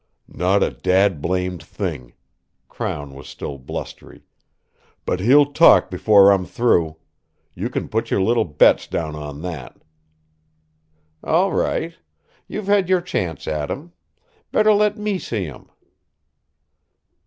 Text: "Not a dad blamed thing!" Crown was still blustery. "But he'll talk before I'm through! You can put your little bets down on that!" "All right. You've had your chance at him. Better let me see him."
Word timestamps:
"Not 0.27 0.63
a 0.63 0.71
dad 0.71 1.21
blamed 1.21 1.61
thing!" 1.61 2.13
Crown 2.67 3.13
was 3.13 3.29
still 3.29 3.59
blustery. 3.59 4.23
"But 5.05 5.19
he'll 5.19 5.53
talk 5.53 5.91
before 5.91 6.31
I'm 6.31 6.43
through! 6.43 6.97
You 7.53 7.69
can 7.69 7.87
put 7.87 8.09
your 8.09 8.19
little 8.19 8.43
bets 8.45 8.87
down 8.87 9.15
on 9.15 9.43
that!" 9.43 9.77
"All 11.23 11.51
right. 11.53 11.93
You've 12.47 12.65
had 12.65 12.89
your 12.89 13.01
chance 13.01 13.47
at 13.47 13.69
him. 13.69 13.91
Better 14.51 14.73
let 14.73 14.97
me 14.97 15.19
see 15.19 15.43
him." 15.45 15.69